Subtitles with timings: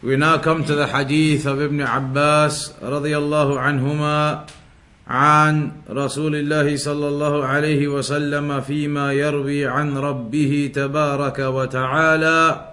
[0.00, 4.46] We now come to the hadith of Ibn Abbas رضي الله عنهما
[5.08, 12.64] عن رسول الله صلى الله عليه وسلم فيما يروي عن ربه تبارك وتعالى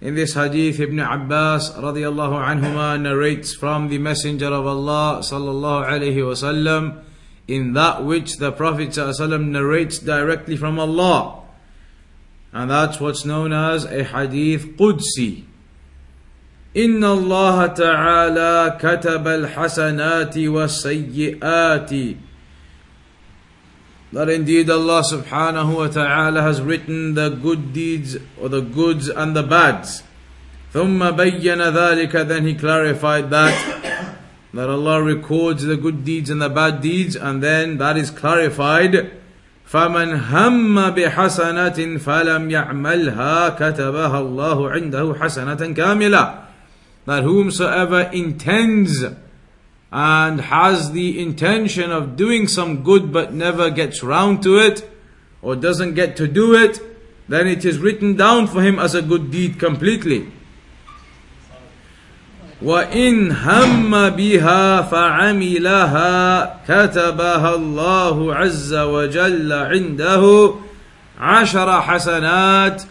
[0.00, 6.22] In this hadith, Ibn Abbas radiallahu anhuma narrates from the Messenger of Allah sallallahu alayhi
[6.22, 7.02] wasallam
[7.48, 11.42] in that which the Prophet sallallahu narrates directly from Allah.
[12.52, 15.47] And that's what's known as a hadith Qudsi.
[16.77, 22.15] إن الله تعالى كتب الحسنات والسيئات
[24.13, 29.35] that indeed Allah subhanahu wa ta'ala has written the good deeds or the goods and
[29.35, 30.03] the bads.
[30.73, 33.53] ثم بين ذلك then he clarified that
[34.53, 39.11] that Allah records the good deeds and the bad deeds and then that is clarified
[39.65, 46.46] فمن هم بحسنة فلم يعملها كتبها الله عنده حسنة كاملة
[47.07, 49.03] that whomsoever intends
[49.91, 54.89] and has the intention of doing some good but never gets round to it
[55.41, 56.79] or doesn't get to do it,
[57.27, 60.31] then it is written down for him as a good deed completely.
[62.63, 70.53] وإن هم بها فعملها كتبها الله عز وجل عنده
[71.19, 72.83] عشر حسنات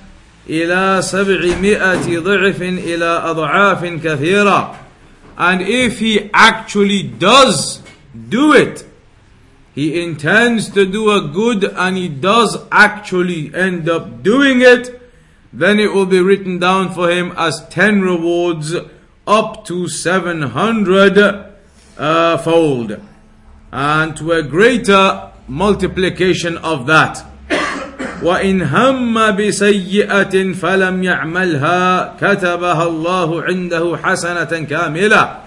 [0.49, 4.77] إلى سبعمائة ضعف إلى أضعاف كثيرة
[5.39, 7.81] and if he actually does
[8.29, 8.85] do it
[9.75, 15.01] he intends to do a good and he does actually end up doing it
[15.53, 18.75] then it will be written down for him as 10 rewards
[19.27, 21.47] up to 700
[21.99, 23.01] uh, fold
[23.71, 27.25] and to a greater multiplication of that
[28.23, 35.39] وإن هم بسيئة فلم يعملها كتبها الله عنده حسنة كاملة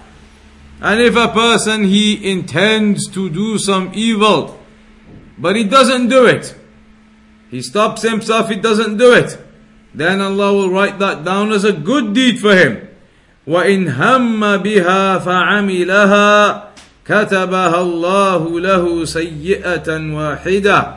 [0.82, 4.60] And if a person he intends to do some evil,
[5.38, 6.54] but he doesn't do it,
[7.50, 9.38] he stops himself, he doesn't do it,
[9.94, 12.86] then Allah will write that down as a good deed for him.
[13.46, 16.64] وإن هم بها فعملها
[17.06, 20.96] كتبها الله له سيئة واحدة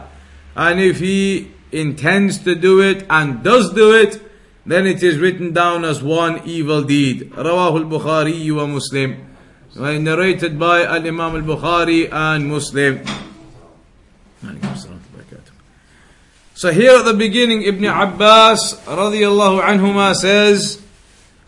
[0.56, 4.22] and if he intends to do it and does do it,
[4.66, 7.32] then it is written down as one evil deed.
[7.32, 9.26] Rawah al-Bukhari wa Muslim.
[9.76, 13.04] Narrated by al-Imam al-Bukhari and Muslim.
[16.54, 20.82] So here at the beginning, Ibn Abbas radiallahu anhuma says,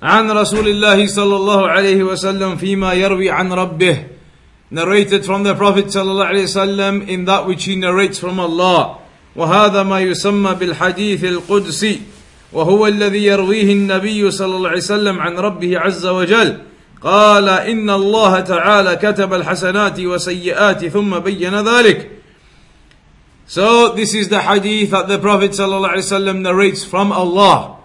[0.02, 4.08] عن رسول الله صلى الله عليه وسلم فيما يروي عن ربه
[4.72, 8.98] narrated from the Prophet صلى الله عليه وسلم in that which he narrates from Allah
[9.37, 12.01] وهذا ما يسمى بالحديث القدسي
[12.53, 16.59] وهو الذي يرويه النبي صلى الله عليه وسلم عن ربه عز وجل
[17.03, 22.11] قال إن الله تعالى كتب الحسنات وسيئات ثم بين ذلك
[23.47, 27.77] So this is the hadith that the Prophet ﷺ narrates from Allah.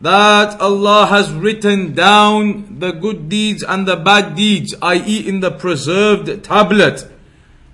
[0.00, 5.28] That Allah has written down the good deeds and the bad deeds, i.e.
[5.28, 7.10] in the preserved tablet.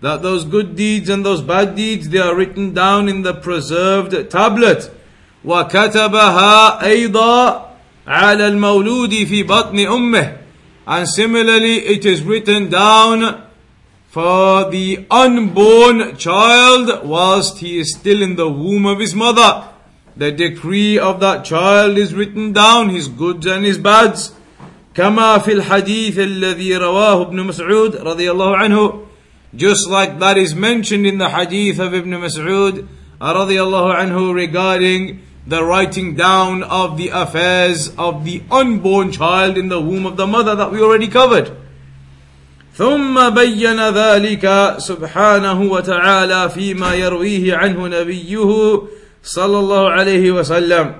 [0.03, 4.29] that those good deeds and those bad deeds they are written down in the preserved
[4.29, 4.89] tablet
[5.45, 7.65] وكتبها أيضا
[8.07, 10.37] على المولود في بطن أمه
[10.87, 13.43] and similarly it is written down
[14.09, 19.67] for the unborn child whilst he is still in the womb of his mother
[20.17, 24.33] the decree of that child is written down his goods and his bads
[24.95, 29.01] كما في الحديث الذي رواه ابن مسعود رضي الله عنه
[29.55, 32.87] just like that is mentioned in the hadith of Ibn Mas'ud
[33.19, 39.81] radiallahu anhu regarding the writing down of the affairs of the unborn child in the
[39.81, 41.55] womb of the mother that we already covered.
[42.77, 48.81] ثم بين ذلك سبحانه وتعالى فيما يرويه عنه نبيه
[49.23, 50.95] صلى الله عليه وسلم.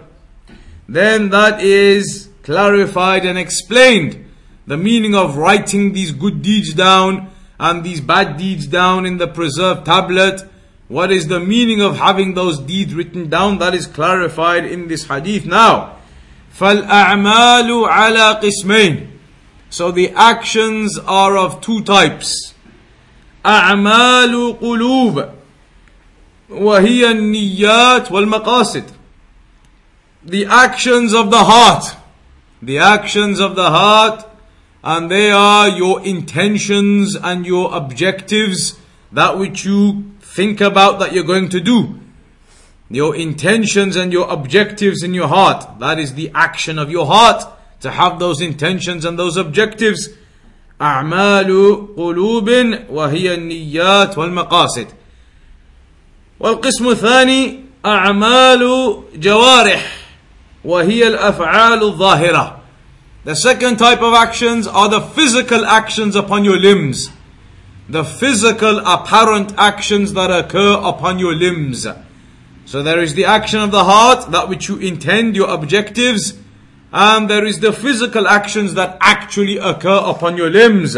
[0.89, 4.25] Then that is clarified and explained
[4.67, 7.29] the meaning of writing these good deeds down
[7.59, 10.41] and these bad deeds down in the preserved tablet.
[10.87, 13.59] What is the meaning of having those deeds written down?
[13.59, 15.97] That is clarified in this hadith now.
[16.57, 19.07] فَالْأَعْمَالُ عَلَى قِسْمَيْنِ
[19.69, 22.53] So the actions are of two types.
[23.45, 25.29] أعمال قلوب
[26.49, 28.83] وهي النيات والمقاصد
[30.25, 31.95] the actions of the heart
[32.61, 34.25] the actions of the heart
[34.83, 38.79] and they are your intentions and your objectives
[39.11, 41.99] that which you think about that you're going to do
[42.89, 47.43] your intentions and your objectives in your heart that is the action of your heart
[47.81, 50.09] to have those intentions and those objectives
[50.81, 51.47] أعمال
[51.97, 52.49] قلوب
[52.89, 54.87] وهي النيات والمقاصد
[56.39, 59.97] والقسم الثاني أعمال جوارح
[60.65, 62.59] وهي الأفعال الظاهرة
[63.25, 67.09] The second type of actions are the physical actions upon your limbs.
[67.89, 71.85] The physical apparent actions that occur upon your limbs.
[72.65, 76.37] So there is the action of the heart, that which you intend, your objectives,
[76.93, 80.95] and there is the physical actions that actually occur upon your limbs.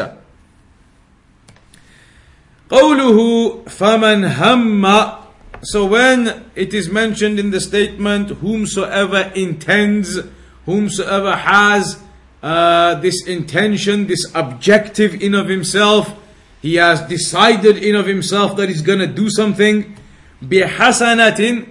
[2.70, 5.22] قوله فمن هم
[5.64, 10.20] so when it is mentioned in the statement whomsoever intends
[10.66, 12.00] whomsoever has
[12.44, 16.14] uh, this intention this objective in of himself
[16.62, 19.98] he has decided in of himself that he's going to do something
[20.42, 21.68] بحسنة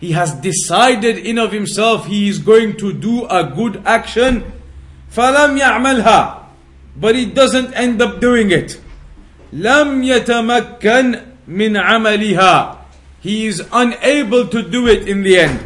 [0.00, 4.44] he has decided in of himself he is going to do a good action
[5.14, 6.46] فلم يعملها
[6.96, 8.80] but he doesn't end up doing it
[9.52, 12.78] لم يتمكن من عملها
[13.20, 15.60] he is unable to do it in the end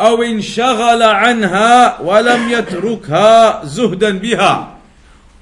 [0.00, 4.74] أو انشغل عنها ولم يتركها زهدا بها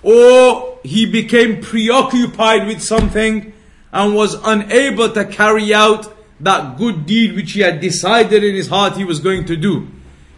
[0.02, 3.52] or he became preoccupied with something
[3.92, 8.68] and was unable to carry out that good deed which he had decided in his
[8.68, 9.86] heart he was going to do.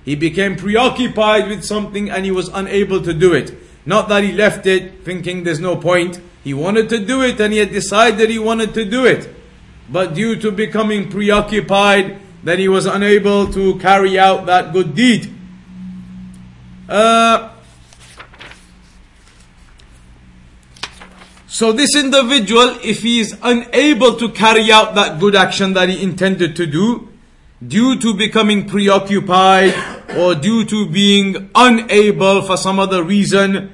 [0.04, 3.54] He became preoccupied with something and he was unable to do it.
[3.86, 6.20] Not that he left it thinking there's no point.
[6.42, 9.34] He wanted to do it and he had decided he wanted to do it.
[9.88, 15.32] But due to becoming preoccupied, then he was unable to carry out that good deed.
[16.88, 17.50] Uh,
[21.54, 26.02] So this individual, if he is unable to carry out that good action that he
[26.02, 27.08] intended to do,
[27.64, 29.72] due to becoming preoccupied
[30.16, 33.70] or due to being unable for some other reason,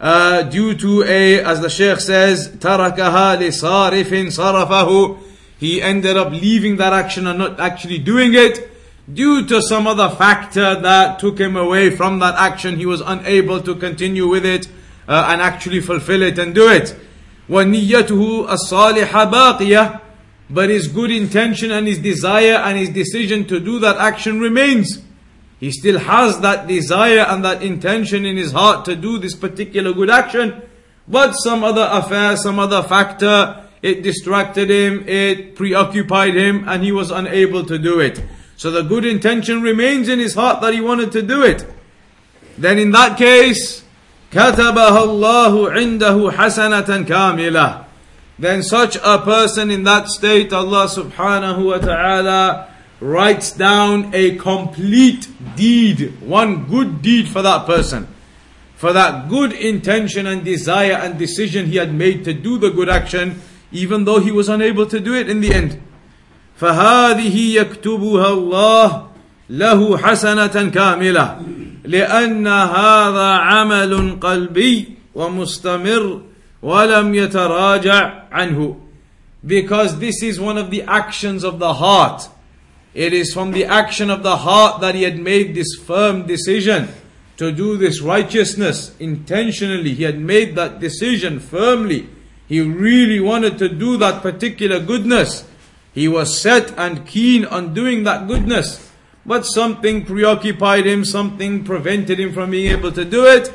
[0.00, 5.16] uh, due to a, as the Sheikh says, تركها لصارف صرفه,
[5.58, 8.70] he ended up leaving that action and not actually doing it.
[9.12, 13.60] Due to some other factor that took him away from that action, he was unable
[13.60, 14.66] to continue with it
[15.06, 16.96] uh, and actually fulfill it and do it.
[17.48, 20.00] وَنِيَّتُهُ الصَّالِحَ بَاقِيَةٌ
[20.48, 25.02] But his good intention and his desire and his decision to do that action remains.
[25.60, 29.92] He still has that desire and that intention in his heart to do this particular
[29.92, 30.62] good action.
[31.06, 36.92] But some other affair, some other factor, it distracted him, it preoccupied him, and he
[36.92, 38.22] was unable to do it.
[38.56, 41.66] So the good intention remains in his heart that he wanted to do it.
[42.56, 43.84] Then in that case,
[44.34, 47.84] كتبها الله عنده حسنة كاملة
[48.36, 52.68] then such a person in that state Allah subhanahu wa ta'ala
[53.00, 58.08] writes down a complete deed one good deed for that person
[58.74, 62.88] for that good intention and desire and decision he had made to do the good
[62.88, 63.40] action
[63.72, 65.80] even though he was unable to do it in the end
[66.60, 69.06] فهذه يكتبها الله
[69.50, 71.40] له حسنة كاملة
[71.84, 76.22] لأن هذا عمل قلبي ومستمر
[76.62, 78.76] ولم يتراجع عنه
[79.46, 82.28] because this is one of the actions of the heart
[82.94, 86.88] it is from the action of the heart that he had made this firm decision
[87.36, 92.08] to do this righteousness intentionally he had made that decision firmly
[92.49, 95.47] he really wanted to do that particular goodness
[95.93, 98.89] he was set and keen on doing that goodness
[99.29, 103.51] but something preoccupied him, something prevented him from being able to do it,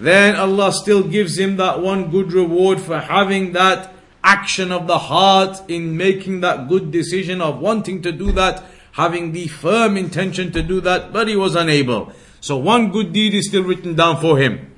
[0.00, 4.98] then Allah still gives him that one good reward for having that action of the
[4.98, 10.50] heart in making that good decision of wanting to do that, having the firm intention
[10.52, 12.10] to do that, but he was unable.
[12.40, 14.73] So one good deed is still written down for him.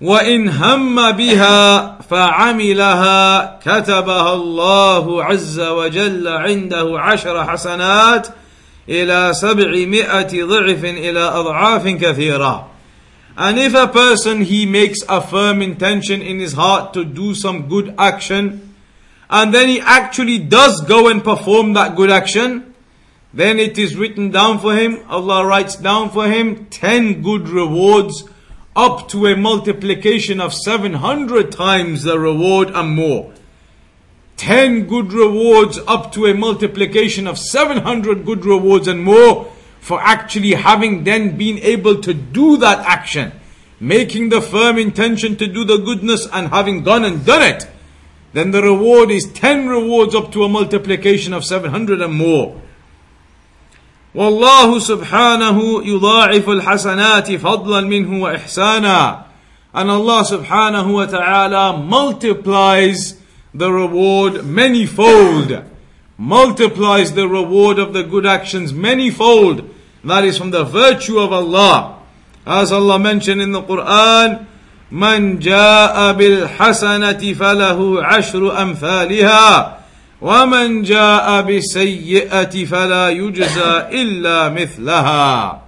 [0.00, 8.28] وإن هم بها فعملها كتبها الله عز وجل عنده عشر حسنات
[8.88, 12.68] إلى سبعمائة ضعف إلى أضعاف كثيرة
[13.36, 17.68] And if a person he makes a firm intention in his heart to do some
[17.68, 18.74] good action,
[19.28, 22.74] and then he actually does go and perform that good action,
[23.32, 28.22] then it is written down for him, Allah writes down for him 10 good rewards
[28.79, 33.33] up to a multiplication of 700 times the reward and more.
[34.37, 40.53] 10 good rewards up to a multiplication of 700 good rewards and more for actually
[40.53, 43.33] having then been able to do that action,
[43.81, 47.67] making the firm intention to do the goodness and having gone and done it,
[48.31, 52.61] then the reward is 10 rewards up to a multiplication of 700 and more.
[54.15, 59.23] والله سبحانه يضاعف الحسنات فضلا منه وإحسانا
[59.71, 63.15] and Allah subhanahu wa ta'ala multiplies
[63.53, 65.63] the reward manyfold
[66.17, 69.69] multiplies the reward of the good actions manyfold
[70.03, 71.99] that is from the virtue of Allah
[72.47, 74.47] as Allah mentioned in the Quran
[74.91, 79.78] من جاء بالحسنة فله عشر أمثالها
[80.20, 85.62] ومن جاء بالسيئة فلا يجزى إلا مثلها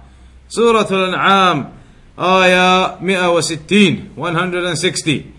[0.49, 1.69] سورة الأنعام
[2.19, 5.33] آية 160 160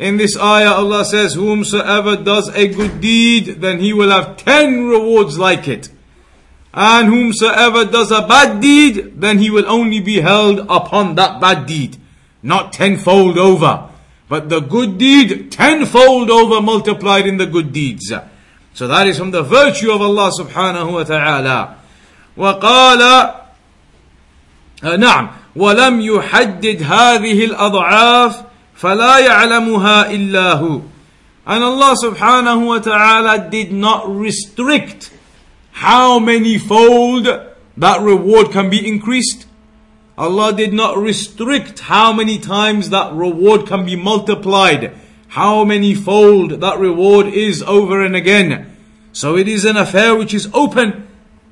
[0.00, 4.86] In this ayah Allah says whomsoever does a good deed then he will have 10
[4.86, 5.90] rewards like it
[6.72, 11.66] and whomsoever does a bad deed then he will only be held upon that bad
[11.66, 11.96] deed
[12.42, 13.88] not tenfold over
[14.28, 18.12] but the good deed tenfold over multiplied in the good deeds
[18.74, 21.76] So that is from the virtue of Allah subhanahu wa ta'ala.
[22.36, 23.34] وقال
[24.98, 28.42] نعم ولم يحدد هذه الأضعاف
[28.76, 30.80] فلا يعلمها إلا هو
[31.48, 35.10] and Allah subhanahu wa ta'ala did not restrict
[35.72, 39.46] how many fold that reward can be increased.
[40.18, 44.92] Allah did not restrict how many times that reward can be multiplied
[45.33, 48.77] how many fold that reward is over and again.
[49.13, 51.07] So it is an affair which is open.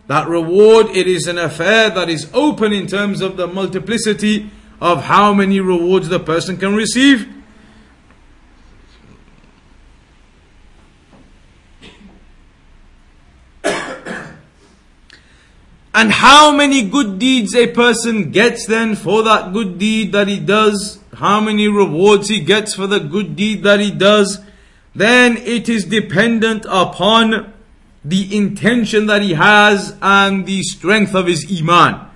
[0.05, 5.05] That reward, it is an affair that is open in terms of the multiplicity of
[5.05, 7.27] how many rewards the person can receive.
[15.94, 20.38] And how many good deeds a person gets then for that good deed that he
[20.38, 24.38] does how many rewards he gets for the good deed that he does,
[24.94, 27.52] then it is dependent upon
[28.04, 32.08] the intention that he has and the strength of his iman.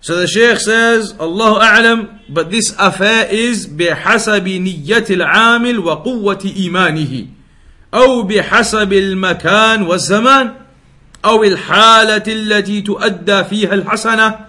[0.00, 7.26] So the Shaykh says, Allah A'lam, but this affair is بحسب نية العامل وقوة إيمانه
[7.94, 10.54] أو بحسب المكان والزمان
[11.25, 14.39] أو الحالة التي تؤدى فيها الحسنة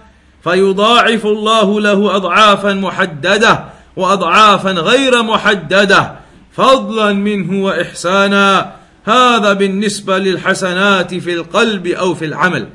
[0.43, 3.65] فيضاعف الله له اضعافا محدده
[3.95, 6.15] واضعافا غير محدده
[6.51, 12.69] فضلا منه واحسانا هذا بالنسبة للحسنات في القلب أو في العمل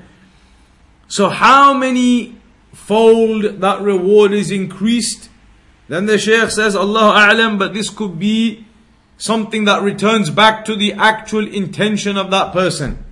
[1.09, 2.37] So how many
[2.73, 5.29] fold that reward is increased?
[5.89, 8.65] Then the Shaykh says, Allah A'lam, but this could be
[9.19, 13.05] something that returns back to the actual intention of that person.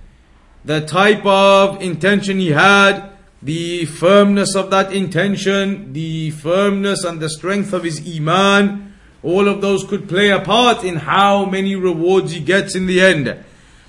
[0.65, 3.11] The type of intention he had,
[3.41, 9.61] the firmness of that intention, the firmness and the strength of his iman, all of
[9.61, 13.43] those could play a part in how many rewards he gets in the end.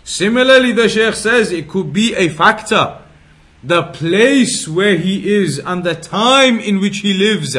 [0.05, 2.99] Similarly, the Shaykh says it could be a factor.
[3.63, 7.57] The place where he is and the time in which he lives.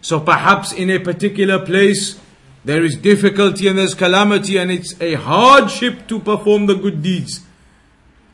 [0.00, 2.18] So perhaps in a particular place,
[2.64, 7.42] there is difficulty and there's calamity and it's a hardship to perform the good deeds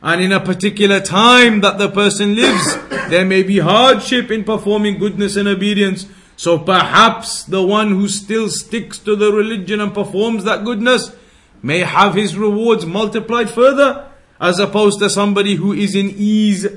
[0.01, 2.77] and in a particular time that the person lives,
[3.09, 6.05] there may be hardship in performing goodness and obedience.
[6.35, 11.15] So perhaps the one who still sticks to the religion and performs that goodness
[11.63, 14.07] may have his rewards multiplied further
[14.39, 16.67] as opposed to somebody who is in ease.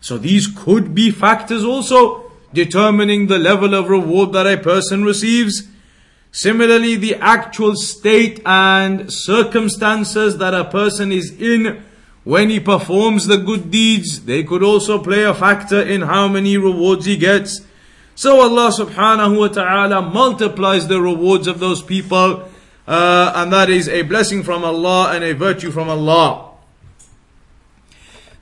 [0.00, 5.68] So these could be factors also determining the level of reward that a person receives.
[6.30, 11.84] Similarly, the actual state and circumstances that a person is in
[12.24, 16.56] when he performs the good deeds, they could also play a factor in how many
[16.56, 17.62] rewards he gets.
[18.14, 22.48] So Allah subhanahu wa ta'ala multiplies the rewards of those people,
[22.86, 26.50] uh, and that is a blessing from Allah and a virtue from Allah.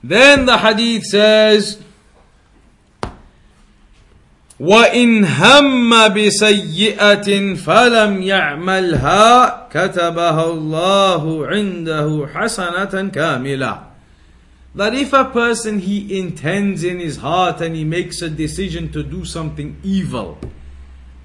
[0.03, 1.83] Then the hadith says,
[4.60, 13.82] وإن هم بسيئة فلم يعملها كتبها الله عنده حسنة كاملة
[14.76, 19.04] that if a person he intends in his heart and he makes a decision to
[19.04, 20.38] do something evil,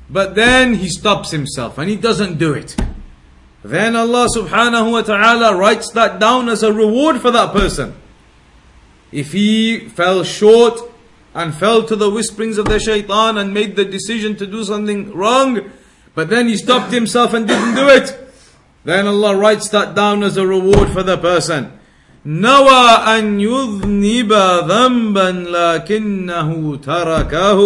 [0.09, 2.77] but then he stops himself and he doesn't do it,
[3.65, 7.95] then Allah subhanahu wa ta'ala writes that down as a reward for that person.
[9.11, 10.81] If he fell short
[11.35, 15.13] and fell to the whisperings of the shaitan and made the decision to do something
[15.15, 15.71] wrong,
[16.15, 18.33] but then he stopped himself and didn't do it,
[18.85, 21.73] then Allah writes that down as a reward for the person.
[22.27, 24.33] نوى أن يذنب
[24.69, 27.61] ذنبا لكنه تركه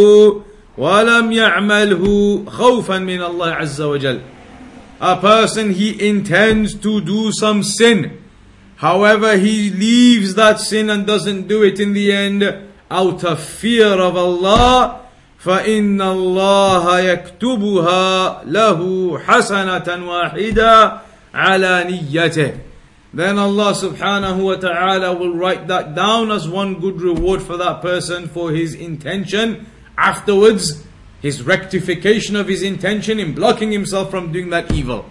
[0.78, 4.20] ولم يعمله خوفا من الله عز وجل.
[5.00, 8.22] A person he intends to do some sin.
[8.76, 12.42] However, he leaves that sin and doesn't do it in the end
[12.90, 15.00] out of fear of Allah.
[15.44, 21.00] فإن الله يكتبها له حسنة واحدة
[21.34, 22.52] على نيته
[23.14, 27.80] then Allah subhanahu wa ta'ala will write that down as one good reward for that
[27.80, 29.66] person for his intention.
[29.96, 30.84] Afterwards,
[31.22, 35.08] his rectification of his intention in blocking himself from doing that evil.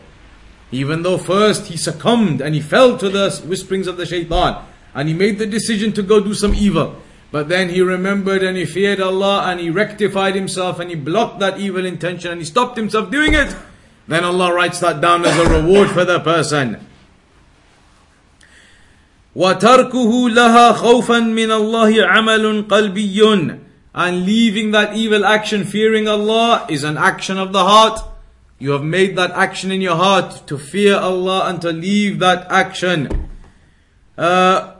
[0.69, 4.61] Even though first he succumbed and he fell to the whisperings of the shaitan
[4.93, 7.01] and he made the decision to go do some evil.
[7.31, 11.39] But then he remembered and he feared Allah and he rectified himself and he blocked
[11.39, 13.55] that evil intention and he stopped himself doing it.
[14.07, 16.85] Then Allah writes that down as a reward for the person.
[19.35, 23.59] وتركه لها خوفا من الله عمل قلبي
[23.95, 27.99] and leaving that evil action fearing Allah is an action of the heart
[28.59, 32.47] you have made that action in your heart to fear Allah and to leave that
[32.51, 33.29] action
[34.17, 34.75] uh,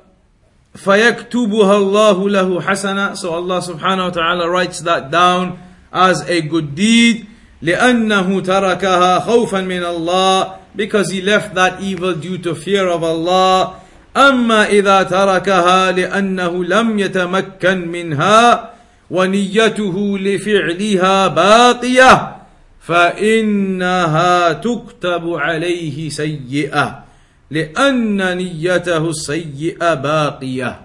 [0.85, 5.59] فيكتبها الله له حسنة so Allah subhanahu wa ta'ala writes that down
[5.93, 7.27] as a good deed.
[7.63, 10.55] لأنه تركها خوفا من الله.
[10.77, 13.75] Because he left that evil due to fear of Allah.
[14.17, 18.71] أما إذا تركها لأنه لم يتمكن منها
[19.11, 22.37] ونيته لفعلها باقية
[22.81, 27.08] فإنها تكتب عليه سيئة.
[27.52, 30.80] لأن نيته السيئة باقية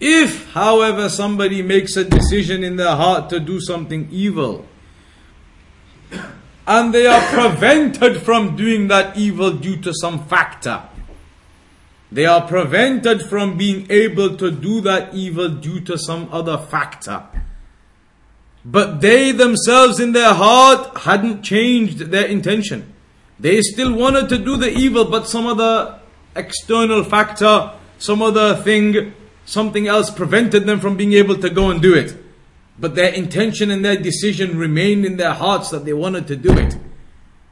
[0.00, 4.66] If, however, somebody makes a decision in their heart to do something evil,
[6.66, 10.82] and they are prevented from doing that evil due to some factor,
[12.10, 17.22] they are prevented from being able to do that evil due to some other factor.
[18.64, 22.92] But they themselves in their heart hadn't changed their intention.
[23.39, 25.99] They still wanted to do the evil, but some other
[26.35, 29.13] external factor, some other thing,
[29.45, 32.15] something else prevented them from being able to go and do it.
[32.77, 36.53] But their intention and their decision remained in their hearts that they wanted to do
[36.57, 36.77] it.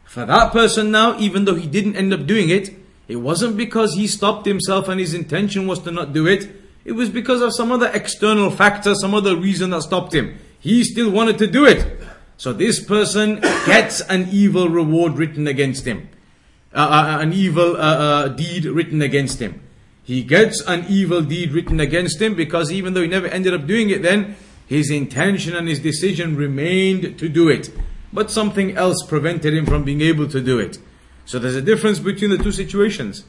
[0.06, 2.72] For that person now, even though he didn't end up doing it,
[3.08, 6.50] it wasn't because he stopped himself and his intention was to not do it.
[6.84, 10.38] It was because of some other external factor, some other reason that stopped him.
[10.60, 12.00] He still wanted to do it.
[12.38, 16.10] So this person gets an evil reward written against him.
[16.74, 19.62] Uh, uh, an evil uh, uh, deed written against him.
[20.04, 23.66] He gets an evil deed written against him because even though he never ended up
[23.66, 24.36] doing it then,
[24.68, 27.72] his intention and his decision remained to do it.
[28.14, 30.78] But something else prevented him from being able to do it.
[31.26, 33.26] So there's a difference between the two situations.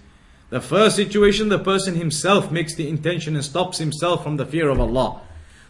[0.51, 4.69] The first situation, the person himself makes the intention and stops himself from the fear
[4.69, 5.21] of Allah.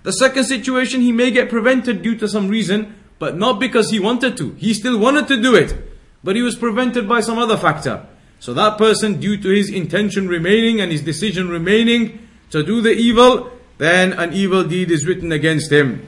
[0.03, 4.00] The second situation, he may get prevented due to some reason, but not because he
[4.00, 4.52] wanted to.
[4.54, 5.76] He still wanted to do it,
[6.24, 8.06] but he was prevented by some other factor.
[8.40, 12.92] So that person, due to his intention remaining and his decision remaining to do the
[12.92, 16.08] evil, then an evil deed is written against him.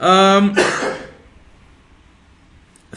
[0.00, 0.54] Um,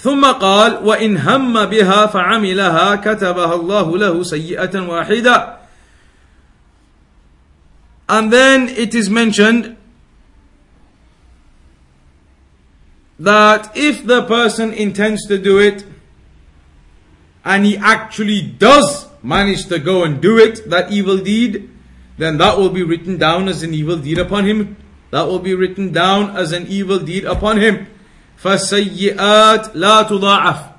[0.02, 5.58] ثم قال وإن هم بها فعملها كتبها الله له سيئة واحدة
[8.10, 9.78] and then it is mentioned
[13.20, 15.86] that if the person intends to do it
[17.46, 21.70] and he actually does manage to go and do it, that evil deed,
[22.18, 24.76] then that will be written down as an evil deed upon him.
[25.12, 27.88] That will be written down as an evil deed upon him.
[28.42, 30.74] فَالسَّيِّئَاتْ لَا تُضَاعَفْ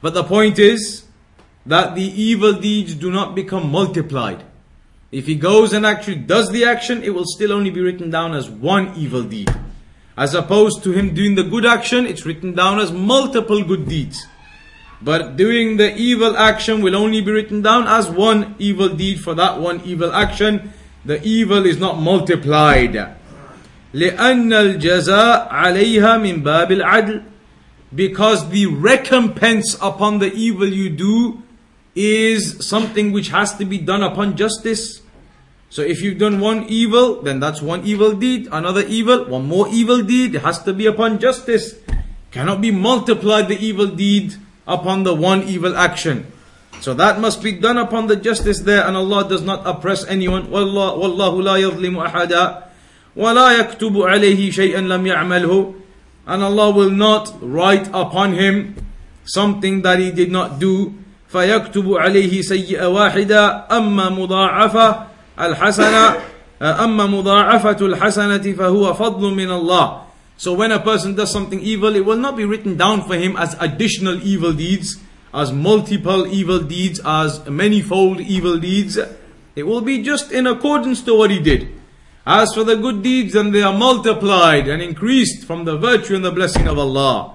[0.00, 1.04] But the point is
[1.64, 4.42] that the evil deeds do not become multiplied.
[5.12, 8.34] If he goes and actually does the action, it will still only be written down
[8.34, 9.54] as one evil deed.
[10.16, 14.26] As opposed to him doing the good action, it's written down as multiple good deeds.
[15.02, 19.34] But doing the evil action will only be written down as one evil deed for
[19.34, 20.72] that one evil action.
[21.04, 23.16] The evil is not multiplied.
[23.94, 27.22] لأن الجزاء عليها من باب العدل
[27.94, 31.42] because the recompense upon the evil you do
[31.94, 34.99] is something which has to be done upon justice.
[35.70, 39.68] So if you've done one evil, then that's one evil deed, another evil, one more
[39.68, 41.74] evil deed, it has to be upon justice.
[42.30, 44.34] Cannot be multiplied the evil deed
[44.66, 46.32] upon the one evil action.
[46.80, 50.46] So that must be done upon the justice there, and Allah does not oppress anyone.
[50.48, 52.66] والله, والله لا يظلم أحدا
[53.16, 55.74] ولا يكتب عليه شيئا لم يعمله
[56.26, 58.74] and Allah will not write upon him
[59.24, 60.92] something that he did not do
[61.32, 65.06] فيكتب عليه سيئة واحدة أما مضاعفة
[65.40, 66.16] الحسنة
[66.62, 70.06] أما مضاعفة الحسنة فهو فضل من الله
[70.38, 73.36] So when a person does something evil, it will not be written down for him
[73.36, 74.98] as additional evil deeds,
[75.32, 78.98] as multiple evil deeds, as manifold evil deeds.
[79.54, 81.72] It will be just in accordance to what he did.
[82.26, 86.24] As for the good deeds, then they are multiplied and increased from the virtue and
[86.24, 87.32] the blessing of Allah.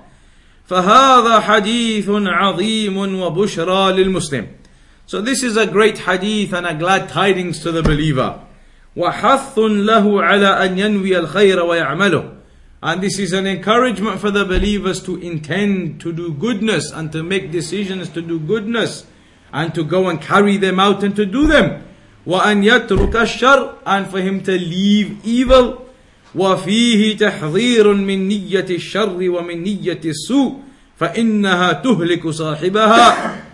[0.69, 4.47] فهذا حديث عظيم وبشرى للمسلم.
[5.05, 8.39] So this is a great hadith and a glad tidings to the believer.
[8.95, 12.37] وحث له على أن ينوي الخير ويعمله.
[12.83, 17.23] And this is an encouragement for the believers to intend to do goodness and to
[17.23, 19.05] make decisions to do goodness
[19.53, 21.83] and to go and carry them out and to do them.
[22.25, 25.85] وأن يترك الشر and for him to leave evil
[26.35, 30.59] وفيه تحذير من نية الشر ومن نية السوء
[30.97, 33.44] فإنها تهلك صاحبها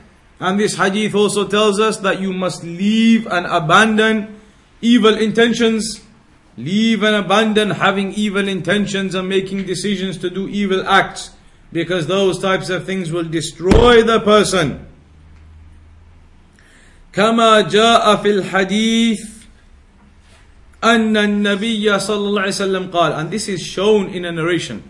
[0.41, 4.39] and this hadith also tells us that you must leave and abandon
[4.81, 6.01] evil intentions
[6.57, 11.31] leave and abandon having evil intentions and making decisions to do evil acts
[11.71, 14.83] because those types of things will destroy the person
[17.13, 19.25] كما جاء في الحديث
[20.83, 24.83] أن النبي صلى الله عليه وسلم قال and this is shown in a narration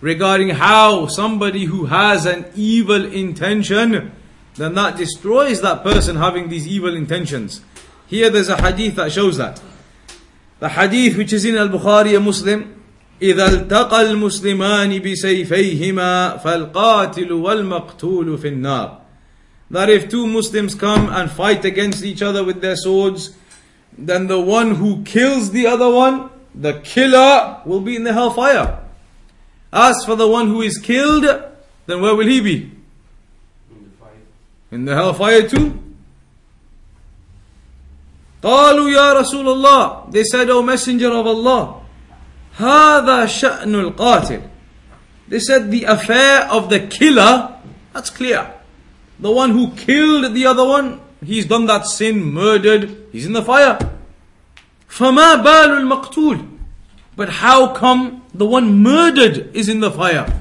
[0.00, 4.12] regarding how somebody who has an evil intention
[4.56, 7.60] then that destroys that person having these evil intentions
[8.06, 9.60] here there's a hadith that shows that
[10.60, 12.74] the hadith which is in al-Bukhari and Muslim
[13.22, 18.98] إذا التقى المسلمان بسيفيهما فالقاتل والمقتول في النار
[19.70, 23.34] that if two Muslims come and fight against each other with their swords,
[23.96, 28.80] then the one who kills the other one, the killer, will be in the hellfire.
[29.72, 31.24] As for the one who is killed,
[31.86, 32.72] then where will he be?
[34.72, 35.02] In the, fire.
[35.02, 35.82] in the hellfire too.
[38.42, 41.80] قالوا يا رسول الله They said, O Messenger of Allah,
[42.58, 44.42] هذا شأن القاتل
[45.28, 47.54] They said the affair of the killer,
[47.92, 48.54] that's clear.
[49.20, 53.42] The one who killed the other one, he's done that sin, murdered, he's in the
[53.42, 53.78] fire.
[54.88, 56.58] فَمَا بَالُ الْمَقْتُولِ
[57.14, 60.32] But how come the one murdered is in the fire?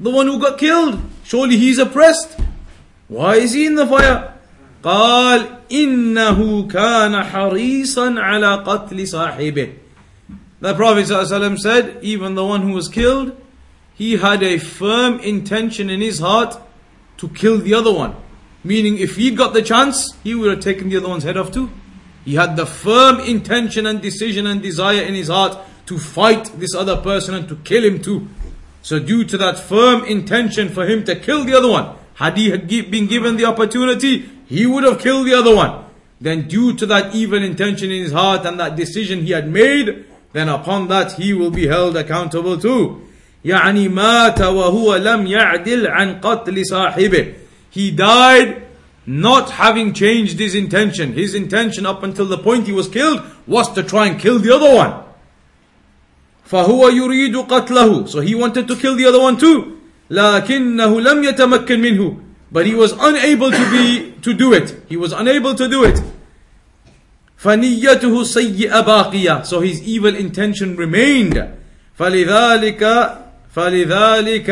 [0.00, 2.38] The one who got killed, surely he's oppressed.
[3.10, 4.32] Why is he in the fire?
[4.82, 9.72] قال إنه كان حريصا على قتل صاحبه
[10.60, 13.36] The Prophet ﷺ said, even the one who was killed,
[13.94, 16.58] he had a firm intention in his heart
[17.18, 18.14] to kill the other one.
[18.64, 21.52] Meaning, if he got the chance, he would have taken the other one's head off
[21.52, 21.70] too.
[22.24, 26.74] He had the firm intention and decision and desire in his heart to fight this
[26.74, 28.28] other person and to kill him too.
[28.82, 32.82] So, due to that firm intention for him to kill the other one, had he
[32.82, 35.84] been given the opportunity, he would have killed the other one.
[36.20, 40.06] Then, due to that evil intention in his heart and that decision he had made,
[40.32, 43.06] then upon that he will be held accountable too.
[43.44, 47.34] يعني مات وهو لم يعدل عن قتل صاحبه
[47.70, 48.62] he died
[49.06, 53.72] not having changed his intention his intention up until the point he was killed was
[53.72, 54.94] to try and kill the other one
[56.50, 59.78] فهو يريد قتله so he wanted to kill the other one too
[60.11, 62.17] لكنه لم يتمكن منه
[62.51, 66.03] but he was unable to be to do it he was unable to do it
[67.37, 71.47] فنيته سيئة باقية so his evil intention remained
[71.99, 72.83] فلذلك
[73.55, 74.49] فلذلك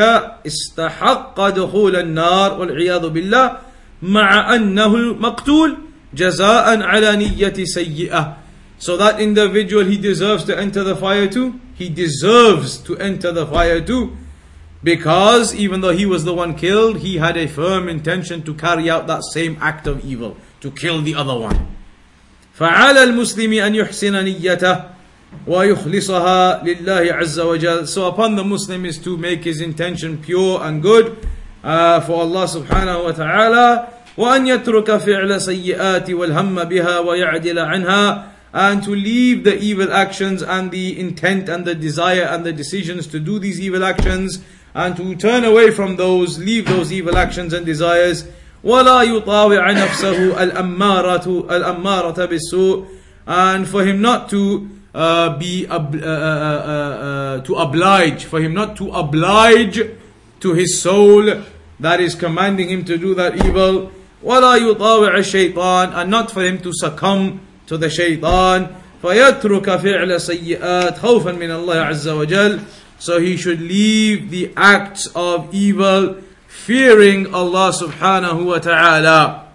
[0.48, 3.58] استحق دخول النار والعياذ بالله
[4.02, 5.78] مع أنه المقتول
[6.14, 8.38] جزاء على نية سيئة
[8.80, 11.60] So that individual he deserves to enter the fire too.
[11.76, 14.16] He deserves to enter the fire too.
[14.83, 18.91] Because even though he was the one killed, he had a firm intention to carry
[18.91, 21.75] out that same act of evil, to kill the other one.
[22.59, 24.95] فعلى المسلم أن يحسن نيته
[25.47, 30.81] وَيُخْلِصَهَا لِلَّهِ عَزَّ وَجَلَ So upon the Muslim is to make his intention pure and
[30.81, 31.27] good
[31.63, 38.85] uh, for Allah subhanahu wa ta'ala وأن يترك فعل سيئات والهم بها ويعدل عنها and
[38.85, 43.19] to leave the evil actions and the intent and the desire and the decisions to
[43.19, 44.39] do these evil actions
[44.79, 48.25] and to turn away from those, leave those evil actions and desires
[48.65, 52.87] ولا يطاوع نفسه الأمارة الأمارة بالسوء
[53.27, 58.77] and for him not to uh, be ob- uh, uh, to oblige, for him not
[58.77, 59.81] to oblige
[60.41, 61.43] to his soul
[61.81, 63.91] that is commanding him to do that evil.
[64.23, 68.69] ولا يطاوع الشيطان and not for him to succumb to the shaitan
[69.03, 72.61] فيترك فعل سيئات خوفا من الله عز وجل
[72.99, 76.17] so he should leave the acts of evil
[76.49, 79.49] fearing Allah subhanahu wa ta'ala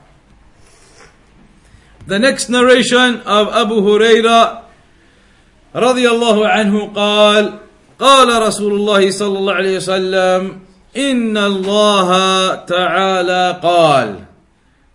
[2.05, 4.63] the next narration of Abu Huraira
[5.75, 7.59] رضي الله عنه قال
[7.99, 10.41] قال رسول الله صلى الله عليه وسلم
[10.97, 14.25] إن الله تعالى قال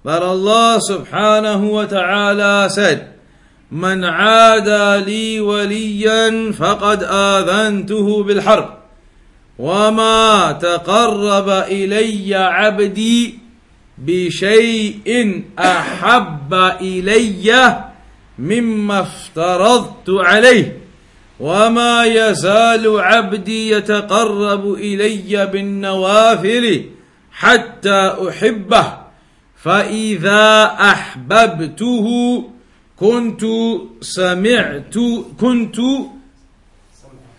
[0.05, 3.08] But Allah subhanahu wa ta'ala said
[3.72, 8.70] من عادى لي وليا فقد آذنته بالحرب.
[9.60, 13.40] وما تقرب إلي عبدي
[13.98, 17.84] بشيء أحب إلي
[18.40, 20.80] مما افترضت عليه.
[21.40, 26.86] وما يزال عبدي يتقرب إلي بالنوافل
[27.32, 28.98] حتى أحبه.
[29.64, 32.06] فإذا أحببته
[33.00, 33.42] كنت
[34.02, 34.96] سمعت
[35.40, 35.76] كنت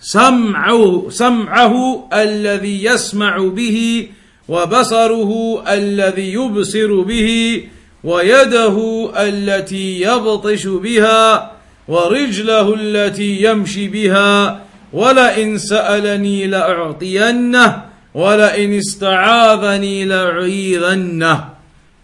[0.01, 4.09] سمعه سمعه الذي يسمع به
[4.49, 7.63] وبصره الذي يبصر به
[8.05, 11.53] ويده التي يبطش بها
[11.89, 21.49] ورجله التي يمشي بها ولئن سألني لأعطينه ولئن استعاذني لأعيذنه.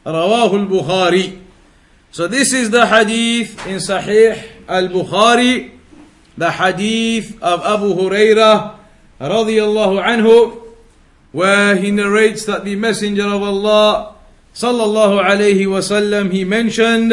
[0.07, 1.45] رواه البخاري.
[2.16, 5.70] So this is the hadith in Sahih al-Bukhari,
[6.38, 8.74] the hadith of Abu Hurairah
[9.20, 10.62] radiyallahu anhu,
[11.33, 14.16] where he narrates that the Messenger of Allah
[14.55, 17.12] sallallahu alayhi wasallam he mentioned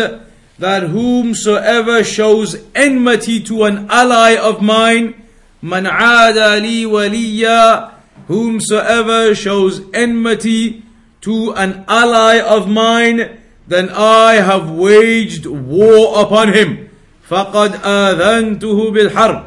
[0.57, 5.21] that whomsoever shows enmity to an ally of mine,
[5.61, 7.91] man aada li waliya,
[8.27, 10.81] whomsoever shows enmity
[11.19, 16.90] to an ally of mine, then I have waged war upon him.
[17.28, 19.44] فقد آذنته بالحرب.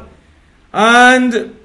[0.72, 1.56] And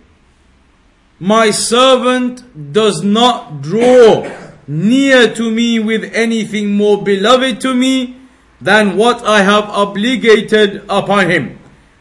[1.20, 4.28] my servant does not draw
[4.68, 8.18] near to me with anything more beloved to me
[8.60, 11.60] than what I have obligated upon him.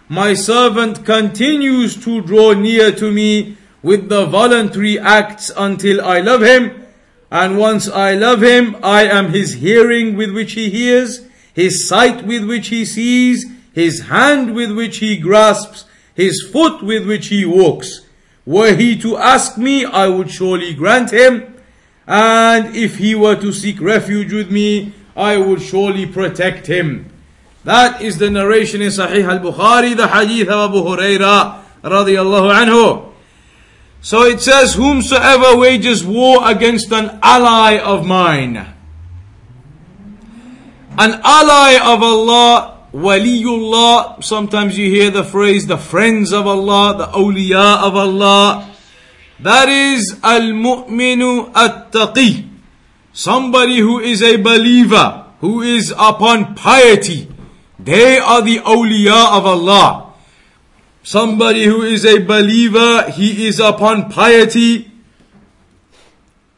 [0.08, 6.42] My servant continues to draw near to me with the voluntary acts until I love
[6.42, 6.86] him.
[7.31, 11.21] and once I love him, I am his hearing with which he hears,
[11.53, 17.07] his sight with which he sees, his hand with which he grasps, his foot with
[17.07, 18.01] which he walks.
[18.45, 21.55] Were he to ask me, I would surely grant him.
[22.05, 27.09] And if he were to seek refuge with me, I would surely protect him.
[27.63, 33.10] That is the narration in Sahih al-Bukhari, the hadith of Abu Huraira radiallahu anhu.
[34.01, 38.57] So it says, whomsoever wages war against an ally of mine.
[40.97, 47.05] An ally of Allah Waliullah, sometimes you hear the phrase the friends of Allah, the
[47.05, 48.75] awliya of Allah.
[49.39, 52.49] That is al-mu'minu at-taqi.
[53.13, 57.29] Somebody who is a believer, who is upon piety.
[57.79, 60.10] They are the awliya of Allah.
[61.02, 64.90] Somebody who is a believer, he is upon piety.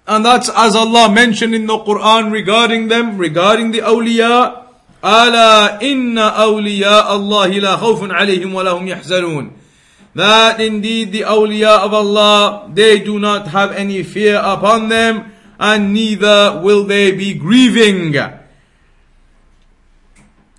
[0.07, 4.65] And that's as Allah mentioned in the Quran regarding them, regarding the awliya.
[5.05, 9.53] ألا إن أولياء الله لا خوف عليهم ولا هم يحزنون
[10.15, 15.95] that indeed the awliya of Allah they do not have any fear upon them and
[15.95, 18.13] neither will they be grieving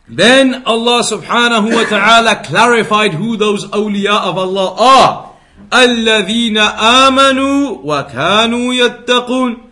[0.07, 5.25] then Allah subhanahu wa ta'ala clarified who those awliya of Allah are
[5.73, 9.69] الذين آمنوا وكانوا يتقون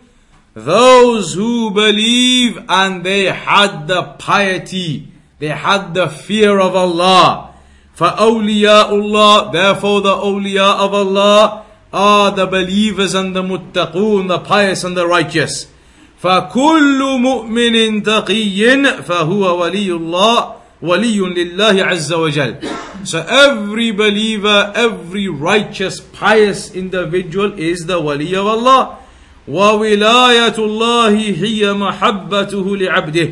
[0.54, 5.06] those who believe and they had the piety,
[5.38, 7.54] they had the fear of Allah.
[7.96, 14.82] فَأَوْلِيَاءُ اللَّهِ Therefore the awliya of Allah are the believers and the muttaqun, the pious
[14.82, 15.68] and the righteous.
[16.22, 22.58] فَكُلُّ مُؤْمِنٍ تَقِيٍّ فَهُوَ وَلِيُّ اللَّهِ وَلِيٌّ لِلَّهِ عَزَّ وَجَلَ
[23.04, 28.98] So every believer, every righteous, pious individual is the wali of Allah.
[29.48, 33.28] وولاية الله هي محبته لعبده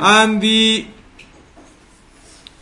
[0.00, 0.86] and the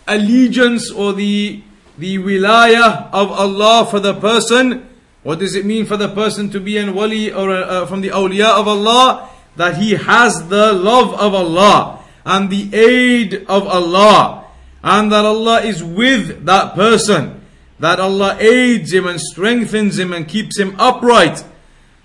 [0.08, 1.60] allegiance or the
[1.96, 4.84] the wilayah of Allah for the person
[5.22, 8.08] what does it mean for the person to be an wali or uh, from the
[8.08, 14.45] awliya of Allah That he has the love of Allah and the aid of Allah
[14.83, 17.41] and that Allah is with that person
[17.79, 21.43] that Allah aids him and strengthens him and keeps him upright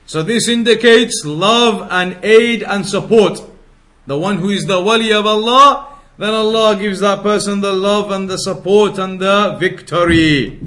[0.09, 3.43] so this indicates love and aid and support.
[4.07, 8.11] the one who is the wali of Allah, then Allah gives that person the love
[8.11, 10.59] and the support and the victory.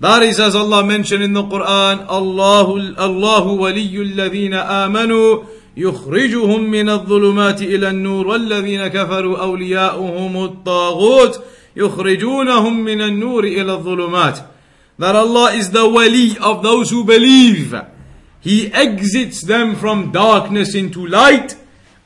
[0.00, 2.66] That is as Allah mentioned in the Quran, Allah,
[2.98, 5.46] Allahu waliyyu alladhina amanu
[5.78, 11.40] يخرجهم من الظلمات إلى النور والذين كفروا أولياؤهم الطاغوت
[11.76, 14.38] يخرجونهم من النور إلى الظلمات
[14.98, 17.72] That Allah is the wali of those who believe.
[18.40, 21.54] He exits them from darkness into light.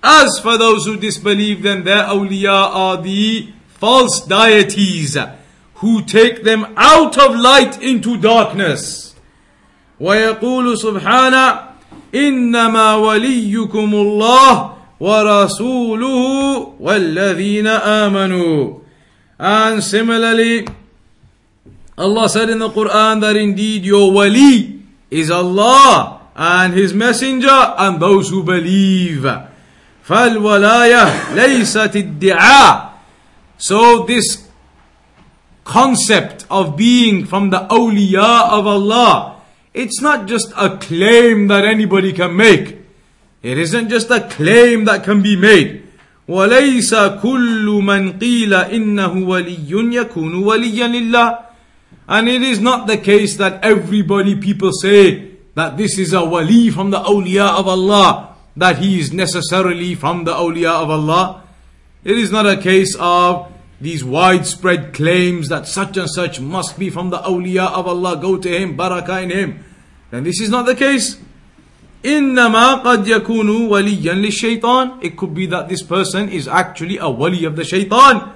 [0.02, 5.16] As for those who disbelieve, then their awliya are the false deities
[5.76, 9.14] who take them out of light into darkness.
[10.00, 11.71] ويقول سبحانه
[12.14, 18.82] إنما وليكم الله ورسوله والذين آمنوا
[19.38, 20.64] And similarly,
[21.98, 28.00] Allah said in the Quran that indeed your wali is Allah and His Messenger and
[28.00, 29.26] those who believe.
[30.08, 32.92] فالولاية ليست ادعاء
[33.58, 34.48] So this
[35.64, 39.36] concept of being from the awliya of Allah
[39.73, 42.77] it's not just a claim that anybody can make.
[43.43, 45.83] It isn't just a claim that can be made.
[46.27, 51.39] وليس كل من قيل إنه ولي يكون وليا لله
[52.09, 56.69] and it is not the case that everybody people say that this is a wali
[56.69, 61.43] from the awliya of Allah that he is necessarily from the awliya of Allah
[62.03, 63.50] it is not a case of
[63.82, 68.36] these widespread claims that such and such must be from the awliya of Allah, go
[68.36, 69.64] to him, barakah in him.
[70.12, 71.18] Then this is not the case.
[72.04, 77.44] إنما قد يكون وليا للشيطان It could be that this person is actually a wali
[77.44, 78.32] of the shaitan.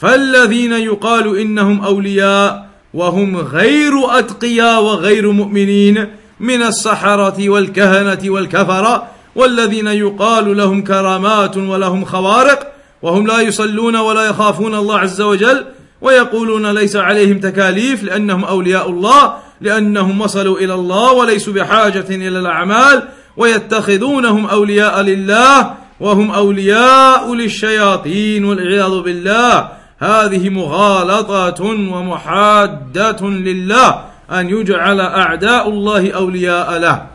[0.00, 6.08] فالذين يقال إنهم أولياء وهم غير أتقياء وغير مؤمنين
[6.40, 12.73] من السحرة والكهنة والكفرة والذين يقال لهم كرامات ولهم خوارق
[13.04, 15.64] وهم لا يصلون ولا يخافون الله عز وجل
[16.00, 23.02] ويقولون ليس عليهم تكاليف لأنهم أولياء الله لأنهم وصلوا إلى الله وليسوا بحاجة إلى الأعمال
[23.36, 29.68] ويتخذونهم أولياء لله وهم أولياء للشياطين والعياذ بالله.
[29.98, 34.00] هذه مغالطة ومحادة لله
[34.32, 37.06] أن يجعل أعداء الله أولياء له.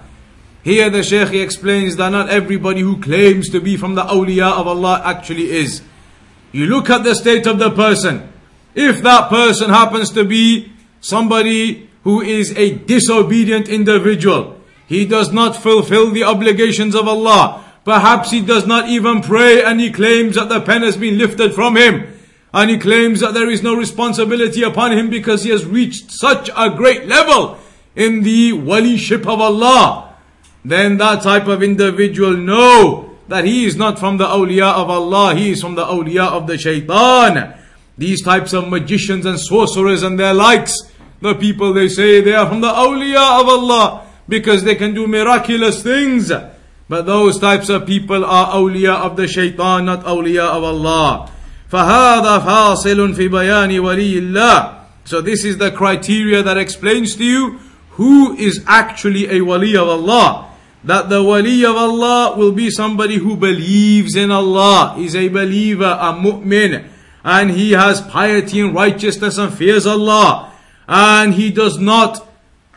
[0.63, 4.67] Here the Shaykh explains that not everybody who claims to be from the awliya of
[4.67, 5.81] Allah actually is.
[6.51, 8.31] You look at the state of the person.
[8.75, 15.55] If that person happens to be somebody who is a disobedient individual, he does not
[15.55, 17.63] fulfill the obligations of Allah.
[17.85, 21.53] Perhaps he does not even pray and he claims that the pen has been lifted
[21.53, 22.17] from him.
[22.53, 26.49] And he claims that there is no responsibility upon him because he has reached such
[26.57, 27.59] a great level
[27.95, 30.08] in the waliship of Allah
[30.64, 35.34] then that type of individual know that he is not from the awliya of Allah,
[35.34, 37.54] he is from the awliya of the shaitan.
[37.98, 40.74] These types of magicians and sorcerers and their likes,
[41.20, 45.06] the people they say they are from the awliya of Allah because they can do
[45.06, 46.32] miraculous things.
[46.88, 51.30] But those types of people are awliya of the shaitan, not awliya of Allah.
[51.70, 54.80] فهذا فاصل في بيان ولي الله.
[55.04, 57.58] So this is the criteria that explains to you
[57.90, 60.47] who is actually a wali of Allah
[60.83, 65.97] that the wali of Allah will be somebody who believes in Allah, is a believer,
[65.99, 66.87] a mu'min,
[67.23, 70.53] and he has piety and righteousness and fears Allah,
[70.87, 72.27] and he does not,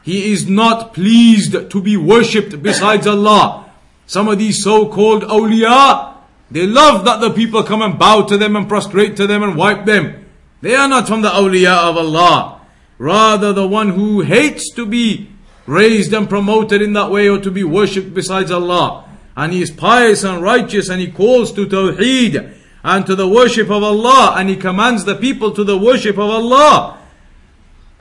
[0.02, 3.70] he is not pleased to be worshipped besides Allah.
[4.06, 6.16] Some of these so-called awliya,
[6.50, 9.56] they love that the people come and bow to them and prostrate to them and
[9.56, 10.26] wipe them.
[10.60, 12.60] They are not from the awliya of Allah.
[12.98, 15.31] Rather, the one who hates to be
[15.72, 19.08] raised and promoted in that way or to be worshipped besides Allah.
[19.36, 22.54] And he is pious and righteous and he calls to Tawheed
[22.84, 26.28] and to the worship of Allah and he commands the people to the worship of
[26.28, 26.98] Allah.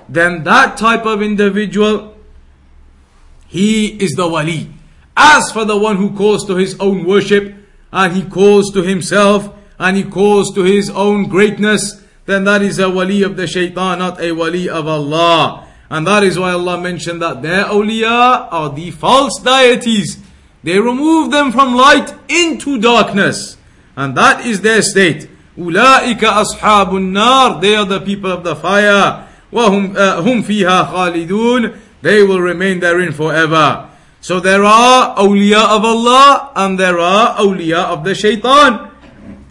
[0.10, 2.18] Then that type of individual,
[3.48, 4.74] he is the wali.
[5.16, 7.56] As for the one who calls to his own worship
[7.94, 12.80] and he calls to himself and he calls to his own greatness, then that is
[12.80, 15.68] a wali of the shaitan, not a wali of Allah.
[15.91, 20.18] And that is why Allah mentioned that their awliya are the false deities.
[20.62, 23.57] They remove them from light into darkness.
[23.95, 25.29] And that is their state.
[25.59, 29.27] أولئك أصحاب النار They are the people of the fire.
[29.53, 33.89] وهم هم فيها خالدون They will remain therein forever.
[34.20, 38.91] So there are awliya of Allah and there are awliya of the shaitan.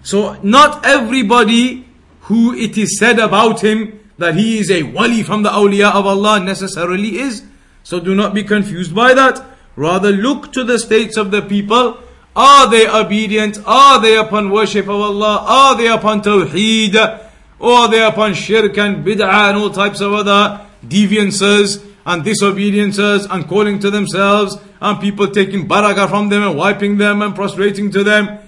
[0.03, 1.87] So not everybody
[2.21, 6.06] who it is said about him that he is a wali from the awliya of
[6.06, 7.42] Allah necessarily is.
[7.82, 9.44] So do not be confused by that.
[9.76, 11.98] Rather look to the states of the people
[12.36, 13.58] Are they obedient?
[13.66, 15.44] Are they upon worship of Allah?
[15.46, 16.94] Are they upon tawheed?
[17.58, 23.26] Or are they upon shirk and bid'ah and all types of other deviances and disobediences
[23.30, 27.90] and calling to themselves and people taking barakah from them and wiping them and prostrating
[27.90, 28.38] to them?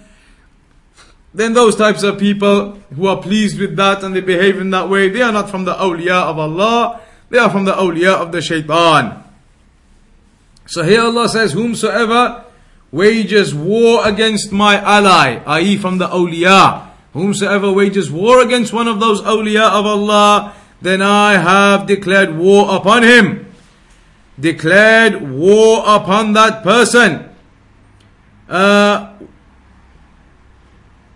[1.34, 4.88] Then those types of people who are pleased with that and they behave in that
[4.88, 8.32] way, they are not from the awliya of Allah, they are from the awliya of
[8.32, 9.24] the shaitan.
[10.66, 12.44] So here Allah says, Whomsoever
[12.90, 19.00] wages war against my ally, i.e., from the awliya, whomsoever wages war against one of
[19.00, 23.52] those awliya of Allah, then I have declared war upon him.
[24.38, 27.30] Declared war upon that person.
[28.48, 29.12] Uh,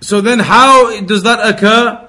[0.01, 2.03] so then how does that occur?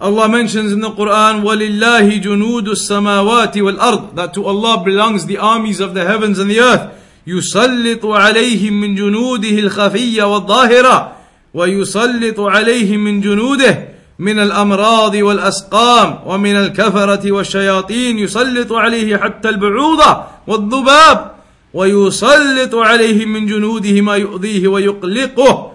[0.00, 5.80] Allah mentions in the Quran, وَلِلَّهِ جُنُودُ السَّمَاوَاتِ وَالْأَرْضِ That to Allah belongs the armies
[5.80, 6.92] of the heavens and the earth.
[7.26, 11.22] يُسَلِّطُ عَلَيْهِم مِّن جُنُودِهِ الْخَفِيَّ وَالظَّاهِرَةِ
[11.54, 21.32] ويسلط عليهم من جنوده من الأمراض والأسقام ومن الكفرة والشياطين يسلط عليه حتى البعوضة والذباب
[21.74, 25.71] ويسلط عليهم من جنوده ما يؤذيه ويقلقه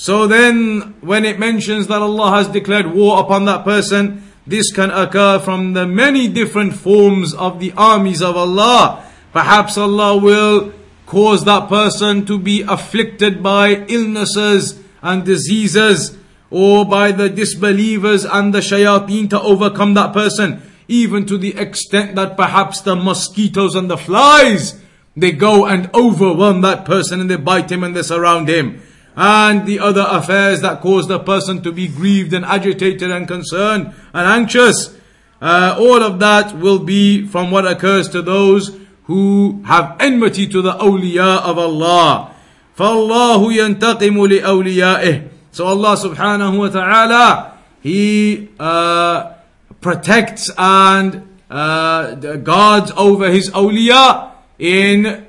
[0.00, 4.92] So then, when it mentions that Allah has declared war upon that person, this can
[4.92, 9.04] occur from the many different forms of the armies of Allah.
[9.32, 10.72] Perhaps Allah will
[11.04, 16.16] cause that person to be afflicted by illnesses and diseases,
[16.48, 22.14] or by the disbelievers and the shayateen to overcome that person, even to the extent
[22.14, 24.80] that perhaps the mosquitoes and the flies,
[25.16, 28.80] they go and overwhelm that person and they bite him and they surround him
[29.17, 33.93] and the other affairs that cause the person to be grieved and agitated and concerned
[34.13, 34.95] and anxious.
[35.41, 40.61] Uh, all of that will be from what occurs to those who have enmity to
[40.61, 42.33] the awliya of Allah.
[42.77, 49.33] فَاللَّهُ يَنْتَقِمُ لِأَوْلِيَائِهِ So Allah subhanahu wa ta'ala, He uh,
[49.81, 55.26] protects and uh, guards over His awliya in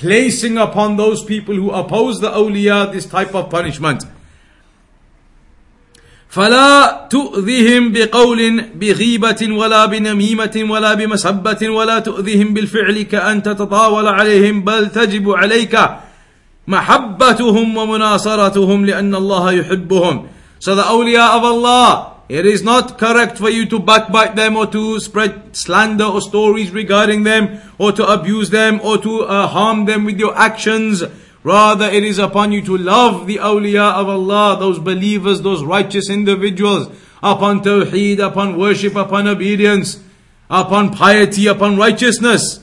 [0.00, 4.04] placing upon those people who oppose the awliya this type of punishment.
[6.30, 8.40] فلا تؤذهم بقول
[8.74, 15.74] بغيبة ولا بنميمة ولا بمسبة ولا تؤذهم بالفعل كأن تتطاول عليهم بل تجب عليك
[16.66, 20.26] محبتهم ومناصرتهم لأن الله يحبهم.
[20.60, 24.64] So the awliya of Allah it is not correct for you to backbite them or
[24.68, 29.84] to spread slander or stories regarding them or to abuse them or to uh, harm
[29.86, 31.02] them with your actions.
[31.42, 36.08] Rather, it is upon you to love the awliya of Allah, those believers, those righteous
[36.08, 36.86] individuals,
[37.20, 40.00] upon tawheed, upon worship, upon obedience,
[40.48, 42.60] upon piety, upon righteousness.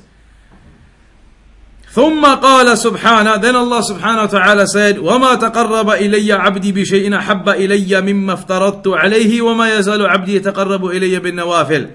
[1.97, 7.49] ثم قال سبحانه then Allah subhanahu wa ta'ala said وما تقرب إلي عبدي بشيء أحب
[7.49, 11.89] إلي مما افترضت عليه وما يزال عبدي يتقرب إلي بالنوافل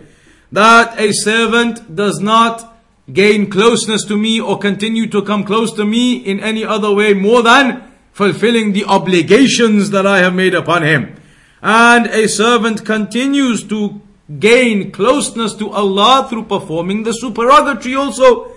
[0.52, 2.78] that a servant does not
[3.12, 7.14] gain closeness to me or continue to come close to me in any other way
[7.14, 11.16] more than fulfilling the obligations that I have made upon him.
[11.62, 14.02] And a servant continues to
[14.40, 18.51] gain closeness to Allah through performing the supererogatory also.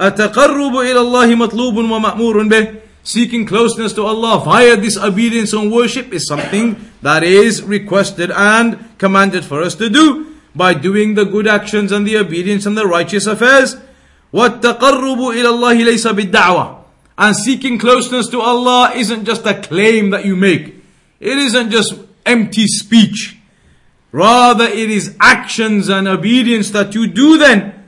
[0.00, 2.66] التقرب إلى الله مطلوب ومأمور به
[3.02, 8.84] Seeking closeness to Allah via this obedience and worship is something that is requested and
[8.98, 12.86] commanded for us to do by doing the good actions and the obedience and the
[12.86, 13.76] righteous affairs.
[14.34, 16.84] وَالتَّقَرُّبُ إِلَى اللَّهِ لَيْسَ بِالدَّعْوَةِ
[17.16, 20.74] And seeking closeness to Allah isn't just a claim that you make.
[21.18, 21.94] It isn't just
[22.26, 23.38] empty speech.
[24.12, 27.78] Rather, it is actions and obedience that you do then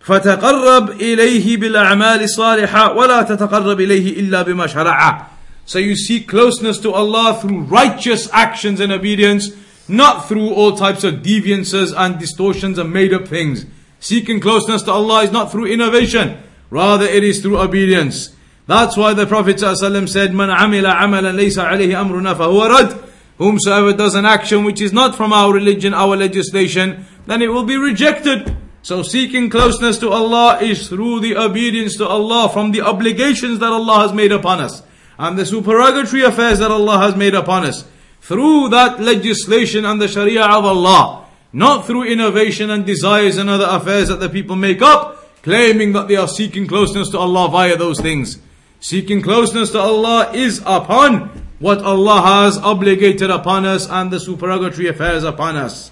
[0.00, 5.26] فتقرب إليه بالأعمال الصالحة ولا تتقرب إليه إلا بما شرع
[5.66, 9.48] So you seek closeness to Allah through righteous actions and obedience,
[9.88, 13.64] not through all types of deviances and distortions and made up things.
[13.98, 16.36] Seeking closeness to Allah is not through innovation,
[16.68, 18.36] rather it is through obedience.
[18.66, 22.98] That's why the Prophet ﷺ said, "Man amila amalan laysa alayhi amruna fahuwa rad."
[23.38, 27.64] Whomsoever does an action which is not from our religion, our legislation, then it will
[27.64, 28.54] be rejected.
[28.81, 33.71] So seeking closeness to Allah is through the obedience to Allah from the obligations that
[33.71, 34.81] Allah has made upon us
[35.17, 37.83] and the supererogatory affairs that Allah has made upon us
[38.21, 43.67] through that legislation and the Sharia of Allah, not through innovation and desires and other
[43.69, 47.75] affairs that the people make up, claiming that they are seeking closeness to Allah via
[47.75, 48.39] those things.
[48.79, 54.87] Seeking closeness to Allah is upon what Allah has obligated upon us and the supererogatory
[54.87, 55.91] affairs upon us.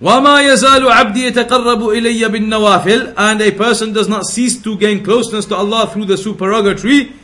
[0.00, 5.46] وَمَا يَزَالُ عَبْدِي يَتَقَرَّبُ إِلَيَّ بِالنَّوَافِلِ And a person does not cease to gain closeness
[5.46, 7.14] to Allah through the supererogatory,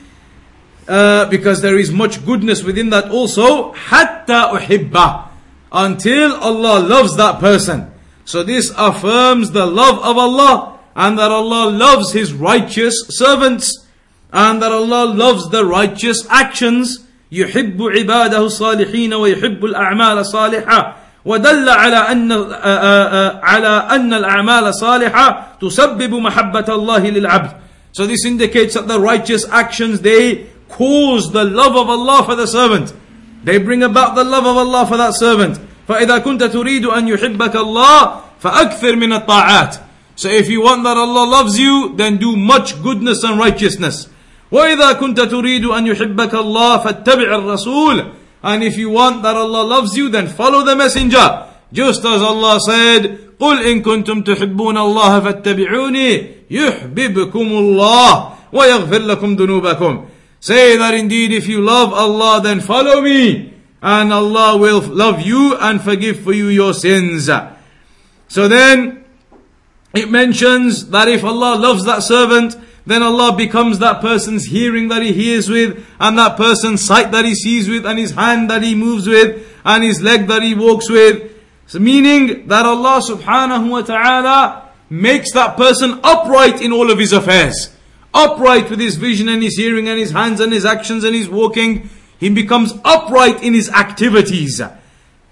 [0.88, 5.28] uh, because there is much goodness within that also, حَتَّى أُحِبَّهِ
[5.70, 7.90] Until Allah loves that person.
[8.24, 13.86] So this affirms the love of Allah, and that Allah loves His righteous servants,
[14.32, 17.00] and that Allah loves the righteous actions.
[17.32, 20.95] يحب عباده الصالحين ويحب الأعمال الصالحة
[21.27, 22.31] ودل على أن
[23.43, 27.51] على أن الأعمال الصالحة تسبب محبة الله للعبد.
[27.91, 32.47] So this indicates that the righteous actions they cause the love of Allah for the
[32.47, 32.93] servant.
[33.43, 35.59] They bring about the love of Allah for that servant.
[35.87, 39.77] فإذا كنت تريد أن يحبك الله فأكثر من الطاعات.
[40.15, 44.07] So if you want that Allah loves you, then do much goodness and righteousness.
[44.51, 48.05] وإذا كنت تريد أن يحبك الله فاتبع الرسول
[48.42, 51.48] and if you want that Allah loves you, then follow the messenger.
[51.72, 60.06] Just as Allah said, قل إن كنتم تحبون الله فاتبعوني يحببكم الله ويغفر لكم ذنوبكم.
[60.40, 65.56] Say that indeed if you love Allah then follow me and Allah will love you
[65.56, 67.28] and forgive for you your sins.
[68.28, 69.04] So then
[69.94, 75.02] it mentions that if Allah loves that servant then Allah becomes that person's hearing that
[75.02, 78.62] he hears with, and that person's sight that he sees with, and his hand that
[78.62, 81.30] he moves with, and his leg that he walks with.
[81.66, 87.12] So meaning that Allah subhanahu wa ta'ala makes that person upright in all of his
[87.12, 87.74] affairs.
[88.12, 91.30] Upright with his vision and his hearing and his hands and his actions and his
[91.30, 91.88] walking.
[92.18, 94.60] He becomes upright in his activities.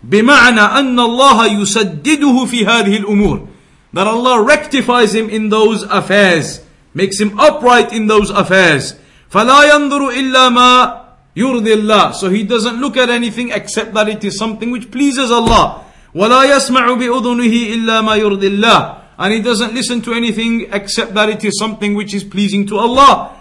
[0.03, 3.49] بمعنى أن الله يسدده في هذه الأمور.
[3.93, 6.64] That Allah rectifies him in those affairs
[6.95, 8.95] makes him upright in those affairs.
[9.31, 11.05] فَلَا يَنظُرُ إِلَّا مَا
[11.37, 15.31] يُرْضِي اللَّهِ So he doesn't look at anything except that it is something which pleases
[15.31, 15.85] Allah.
[16.15, 21.29] وَلَا يَسْمَعُ بِأُذُنِهِ إِلَّا مَا يُرْضِي اللَّهِ And he doesn't listen to anything except that
[21.29, 23.37] it is something which is pleasing to Allah.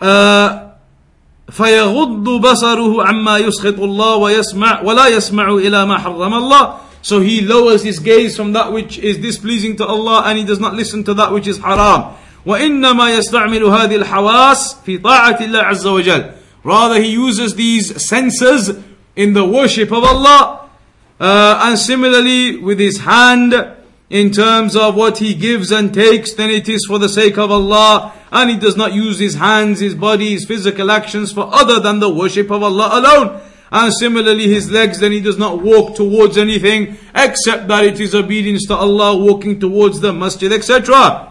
[0.00, 0.70] Uh,
[1.50, 7.82] فيغض بصره عما يسخط الله ويسمع ولا يسمع إلى ما حرم الله so he lowers
[7.82, 11.14] his gaze from that which is displeasing to Allah and he does not listen to
[11.14, 12.14] that which is haram
[12.46, 16.24] وإنما يستعمل هذه الحواس في طاعة الله عز وجل
[16.64, 18.70] rather he uses these senses
[19.16, 20.68] in the worship of Allah
[21.18, 23.54] uh, and similarly with his hand
[24.08, 27.50] in terms of what he gives and takes then it is for the sake of
[27.50, 31.78] Allah and he does not use his hands his body his physical actions for other
[31.80, 33.40] than the worship of Allah alone
[33.72, 38.14] and similarly his legs then he does not walk towards anything except that it is
[38.14, 41.30] obedience to Allah walking towards the masjid etc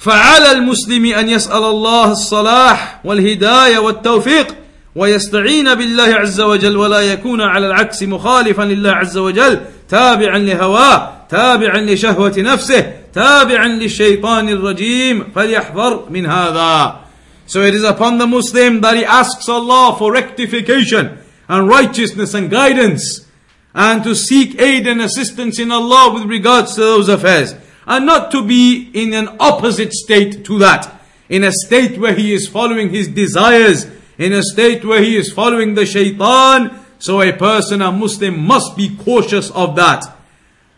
[0.00, 4.56] فعلى المسلم أن يسأل الله الصلاح والهداية والتوفيق
[4.94, 11.80] ويستعين بالله عز وجل ولا يكون على العكس مخالفا لله عز وجل تابعا لهواه تابعا
[11.80, 17.00] لشهوة نفسه تابعا للشيطان الرجيم فليحذر من هذا
[17.46, 22.48] So it is upon the Muslim that he asks Allah for rectification and righteousness and
[22.48, 23.26] guidance
[23.74, 27.54] and to seek aid and assistance in Allah with regards to those affairs.
[27.89, 31.01] and not to be in an opposite state to that.
[31.29, 35.31] In a state where he is following his desires, in a state where he is
[35.31, 36.79] following the shaitan.
[36.99, 40.05] So a person, a Muslim, must be cautious of that.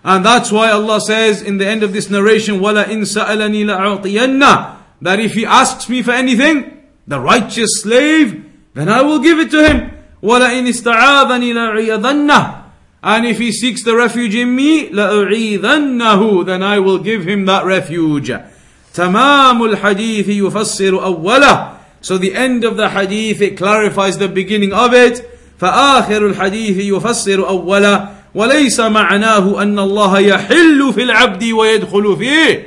[0.03, 4.77] And that's why Allah says in the end of this narration, وَلَا إِن سَأَلَنِي لَأُعْطِيَنَّ
[5.01, 9.51] That if he asks me for anything, the righteous slave, then I will give it
[9.51, 9.91] to him.
[10.23, 12.60] وَلَئِنِ اسْتَعَاذَنِي لَأُعِيَذَنَّهُ
[13.03, 17.63] and if he seeks the refuge in me, لَأُعِيذَنَّهُ Then I will give him that
[17.63, 18.29] refuge.
[18.29, 24.93] تَمَامُ الْحَدِيثِ يُفَسِّرُ أَوَّلَهُ So the end of the hadith, it clarifies the beginning of
[24.93, 25.29] it.
[25.59, 32.65] فآخر الحديث يفسر أوله وليس معناه أن الله يحل في العبد ويدخل فيه.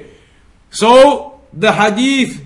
[0.70, 2.40] So the hadith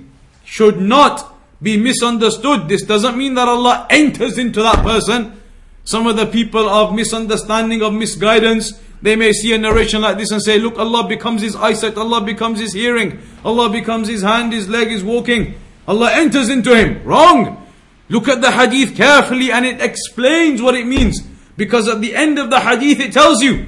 [0.45, 2.69] should not be misunderstood.
[2.69, 5.41] This doesn't mean that Allah enters into that person.
[5.90, 10.30] Some of the people of misunderstanding, of misguidance, they may see a narration like this
[10.30, 14.54] and say, Look, Allah becomes his eyesight, Allah becomes his hearing, Allah becomes his hand,
[14.54, 15.56] his leg is walking.
[15.88, 17.04] Allah enters into him.
[17.04, 17.68] Wrong!
[18.08, 21.22] Look at the hadith carefully and it explains what it means.
[21.58, 23.66] Because at the end of the hadith it tells you,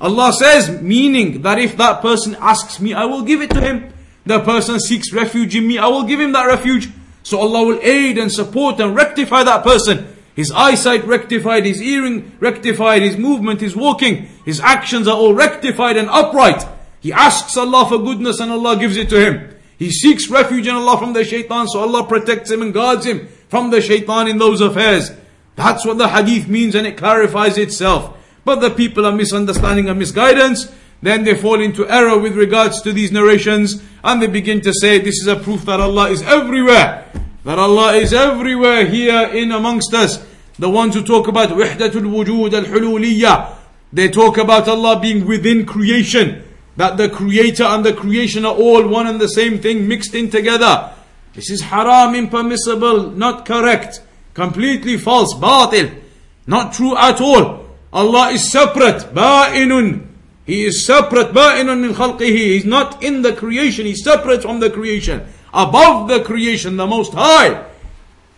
[0.00, 3.92] Allah says, meaning that if that person asks me, I will give it to him.
[4.24, 6.90] The person seeks refuge in me, I will give him that refuge.
[7.24, 10.12] So Allah will aid and support and rectify that person.
[10.36, 15.96] His eyesight rectified, his hearing rectified, his movement, his walking, his actions are all rectified
[15.96, 16.62] and upright.
[17.00, 19.56] He asks Allah for goodness and Allah gives it to him.
[19.78, 23.28] He seeks refuge in Allah from the shaitan, so Allah protects him and guards him
[23.48, 25.10] from the shaitan in those affairs.
[25.54, 28.14] That's what the hadith means and it clarifies itself.
[28.44, 30.70] But the people are misunderstanding and misguidance.
[31.00, 34.98] Then they fall into error with regards to these narrations and they begin to say
[34.98, 37.10] this is a proof that Allah is everywhere.
[37.46, 40.18] That Allah is everywhere here in amongst us.
[40.58, 43.52] The ones who talk about wahdatul wujud al-hululiyya.
[43.92, 46.42] They talk about Allah being within creation.
[46.76, 50.28] That the creator and the creation are all one and the same thing mixed in
[50.28, 50.92] together.
[51.34, 54.02] This is haram, impermissible, not correct,
[54.34, 56.02] completely false, batil,
[56.48, 57.64] not true at all.
[57.92, 60.04] Allah is separate, ba'inun.
[60.46, 62.58] He is separate, ba'inun min khalqihi.
[62.58, 67.13] He's not in the creation, he's separate from the creation Above the creation, the most
[67.13, 67.65] high.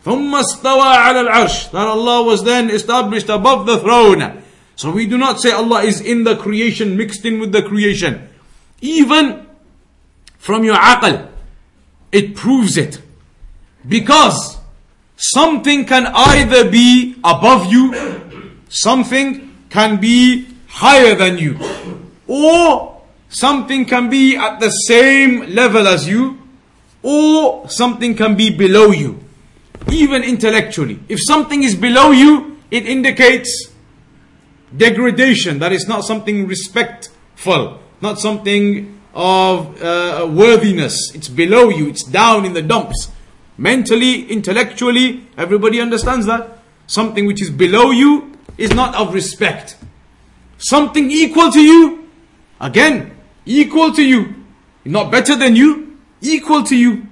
[0.06, 4.44] ثم استوى على العرش that Allah was then established above the throne.
[4.76, 8.28] So we do not say Allah is in the creation, mixed in with the creation.
[8.82, 9.48] Even
[10.38, 11.30] from your aql,
[12.12, 13.02] it proves it.
[13.88, 14.58] Because
[15.16, 17.94] something can either be above you,
[18.70, 21.58] something can be higher than you,
[22.28, 26.40] or something can be at the same level as you,
[27.03, 29.21] or something can be below you,
[29.91, 31.01] even intellectually.
[31.09, 33.73] If something is below you, it indicates
[34.77, 41.15] degradation, that is not something respectful, not something of uh, worthiness.
[41.15, 43.11] It's below you, it's down in the dumps.
[43.57, 46.59] Mentally, intellectually, everybody understands that.
[46.87, 49.77] Something which is below you is not of respect.
[50.59, 52.09] Something equal to you,
[52.61, 54.35] again, equal to you,
[54.85, 55.88] not better than you,
[56.21, 57.07] equal to you.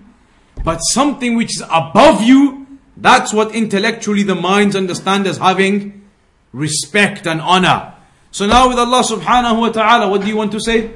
[0.65, 6.09] But something which is above you, that's what intellectually the minds understand as having
[6.53, 7.95] respect and honor.
[8.31, 10.89] So now with Allah subhanahu wa ta'ala, what do you want to say?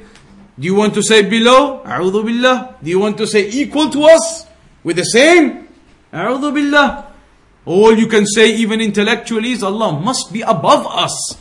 [0.59, 1.83] Do you want to say below?
[1.85, 2.77] A'udhu billah.
[2.83, 4.47] Do you want to say equal to us?
[4.85, 5.69] With the same?
[6.13, 7.07] A'udhu billah.
[7.65, 11.39] All you can say even intellectually is Allah must be above us.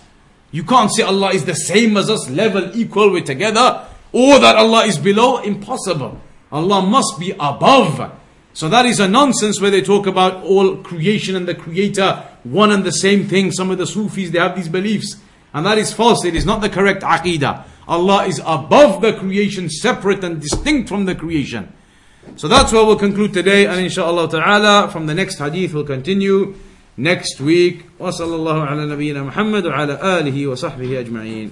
[0.51, 3.85] You can't say Allah is the same as us, level, equal, we're together.
[4.11, 5.37] Or that Allah is below.
[5.39, 6.19] Impossible.
[6.52, 8.12] Allah must be above.
[8.52, 12.70] So that is a nonsense where they talk about all creation and the creator, one
[12.70, 13.50] and the same thing.
[13.50, 15.16] Some of the Sufis, they have these beliefs.
[15.52, 16.24] And that is false.
[16.24, 17.64] It is not the correct aqidah.
[17.86, 21.72] Allah is above the creation, separate and distinct from the creation.
[22.36, 26.54] So that's where we'll conclude today, and inshallah ta'ala, from the next hadith we'll continue
[26.96, 27.84] next week.
[27.98, 31.50] وصلى الله على نبينا محمد وعلى آله وصحبه أجمعين.